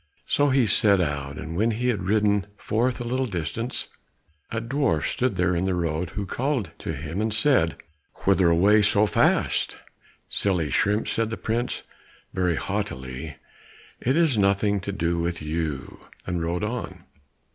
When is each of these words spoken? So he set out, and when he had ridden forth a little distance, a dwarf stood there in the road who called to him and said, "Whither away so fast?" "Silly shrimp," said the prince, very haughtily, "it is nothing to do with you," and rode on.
So 0.25 0.49
he 0.49 0.65
set 0.65 0.99
out, 0.99 1.37
and 1.37 1.55
when 1.55 1.69
he 1.69 1.89
had 1.89 2.01
ridden 2.01 2.47
forth 2.57 2.99
a 2.99 3.03
little 3.03 3.27
distance, 3.27 3.87
a 4.49 4.59
dwarf 4.59 5.05
stood 5.05 5.35
there 5.35 5.55
in 5.55 5.65
the 5.65 5.75
road 5.75 6.09
who 6.17 6.25
called 6.25 6.71
to 6.79 6.93
him 6.93 7.21
and 7.21 7.31
said, 7.31 7.75
"Whither 8.25 8.49
away 8.49 8.81
so 8.81 9.05
fast?" 9.05 9.77
"Silly 10.27 10.71
shrimp," 10.71 11.07
said 11.07 11.29
the 11.29 11.37
prince, 11.37 11.83
very 12.33 12.55
haughtily, 12.55 13.35
"it 13.99 14.17
is 14.17 14.39
nothing 14.39 14.79
to 14.79 14.91
do 14.91 15.19
with 15.19 15.39
you," 15.39 15.99
and 16.25 16.41
rode 16.43 16.63
on. 16.63 17.03